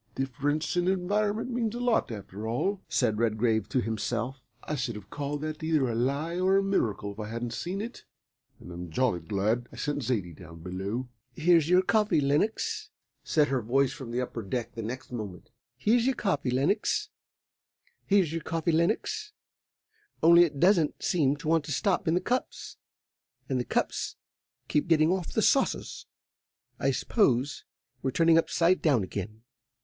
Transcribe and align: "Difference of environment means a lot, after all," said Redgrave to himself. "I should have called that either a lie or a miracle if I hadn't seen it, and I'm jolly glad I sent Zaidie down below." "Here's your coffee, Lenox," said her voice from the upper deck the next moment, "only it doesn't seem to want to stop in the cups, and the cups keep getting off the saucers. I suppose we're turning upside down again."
"Difference 0.15 0.75
of 0.77 0.87
environment 0.87 1.51
means 1.51 1.75
a 1.75 1.79
lot, 1.79 2.09
after 2.11 2.47
all," 2.47 2.81
said 2.89 3.19
Redgrave 3.19 3.69
to 3.69 3.81
himself. 3.81 4.41
"I 4.63 4.73
should 4.73 4.95
have 4.95 5.11
called 5.11 5.41
that 5.41 5.61
either 5.61 5.87
a 5.87 5.93
lie 5.93 6.39
or 6.39 6.57
a 6.57 6.63
miracle 6.63 7.11
if 7.11 7.19
I 7.19 7.29
hadn't 7.29 7.53
seen 7.53 7.81
it, 7.81 8.03
and 8.59 8.71
I'm 8.71 8.89
jolly 8.89 9.19
glad 9.19 9.69
I 9.71 9.75
sent 9.75 10.01
Zaidie 10.01 10.33
down 10.33 10.61
below." 10.63 11.07
"Here's 11.35 11.69
your 11.69 11.83
coffee, 11.83 12.19
Lenox," 12.19 12.89
said 13.23 13.49
her 13.49 13.61
voice 13.61 13.93
from 13.93 14.09
the 14.09 14.19
upper 14.21 14.41
deck 14.41 14.73
the 14.73 14.81
next 14.81 15.11
moment, 15.11 15.51
"only 15.85 16.09
it 20.49 20.59
doesn't 20.59 21.03
seem 21.03 21.35
to 21.37 21.47
want 21.47 21.65
to 21.65 21.71
stop 21.71 22.07
in 22.07 22.15
the 22.15 22.21
cups, 22.21 22.77
and 23.47 23.59
the 23.59 23.63
cups 23.65 24.15
keep 24.67 24.87
getting 24.87 25.11
off 25.11 25.31
the 25.33 25.43
saucers. 25.43 26.07
I 26.79 26.89
suppose 26.89 27.65
we're 28.01 28.09
turning 28.09 28.39
upside 28.39 28.81
down 28.81 29.03
again." 29.03 29.43